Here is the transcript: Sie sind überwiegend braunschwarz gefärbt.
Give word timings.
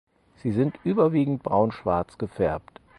Sie 0.37 0.51
sind 0.51 0.79
überwiegend 0.83 1.43
braunschwarz 1.43 2.17
gefärbt. 2.17 2.81